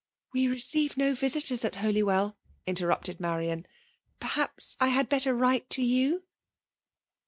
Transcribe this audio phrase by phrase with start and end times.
[0.11, 2.35] '*'*' We receive no visitors at Holywell!
[2.51, 3.67] *' in* terrupCed Marian.
[4.19, 6.23] ''Perhaps I had better write to you?"